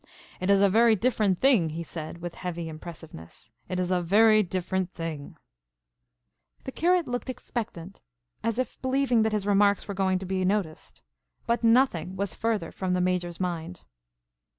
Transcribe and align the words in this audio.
"It 0.39 0.49
is 0.49 0.61
a 0.61 0.67
very 0.67 0.95
different 0.95 1.39
thing," 1.41 1.69
he 1.69 1.83
said 1.83 2.23
with 2.23 2.33
heavy 2.33 2.67
impressiveness. 2.67 3.51
"It 3.69 3.79
is 3.79 3.91
a 3.91 4.01
very 4.01 4.41
different 4.41 4.89
thing." 4.91 5.37
The 6.63 6.71
curate 6.71 7.07
looked 7.07 7.29
expectant, 7.29 8.01
as 8.43 8.57
if 8.57 8.81
believing 8.81 9.21
that 9.21 9.31
his 9.31 9.45
remarks 9.45 9.87
were 9.87 9.93
going 9.93 10.17
to 10.17 10.25
be 10.25 10.43
noticed. 10.43 11.03
But 11.45 11.63
nothing 11.63 12.15
was 12.15 12.33
further 12.33 12.71
from 12.71 12.93
the 12.93 12.99
Major's 12.99 13.39
mind. 13.39 13.83